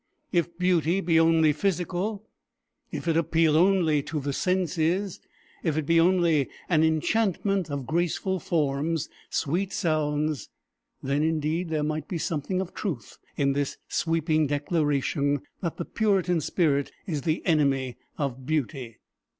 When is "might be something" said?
11.83-12.61